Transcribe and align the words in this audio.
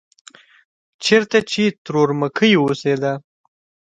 چېرته 1.03 1.37
چې 1.49 1.63
ترور 1.85 2.09
مکۍ 2.19 2.51
اوسېده. 2.57 3.13